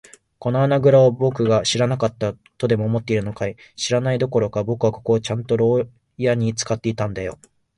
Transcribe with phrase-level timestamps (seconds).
[0.39, 3.55] この穴ぐらをぼくが知らなかったとでも思っているのかい。
[3.75, 5.91] 知らないどころか、ぼくはここをちゃんと牢屋ろう
[6.23, 7.37] やに使っていたんだよ。